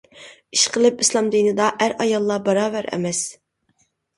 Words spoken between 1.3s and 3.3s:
دىنىدا ئەر-ئاياللار باراۋەر ئەمەس!